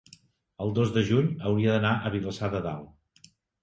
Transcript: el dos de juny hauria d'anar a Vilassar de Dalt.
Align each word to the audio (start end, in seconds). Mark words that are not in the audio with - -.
el 0.65 0.73
dos 0.77 0.95
de 0.95 1.03
juny 1.11 1.29
hauria 1.51 1.77
d'anar 1.79 1.95
a 2.11 2.15
Vilassar 2.19 2.55
de 2.59 2.67
Dalt. 2.71 3.33